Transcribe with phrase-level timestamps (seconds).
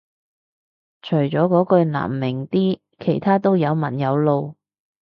[1.03, 4.55] 除咗嗰句難明啲其他都有文有路